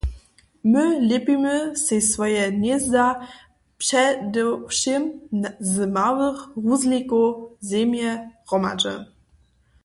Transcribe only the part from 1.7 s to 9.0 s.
sej swoje hnězda předewšěm z małych hruzlikow zemje hromadźe.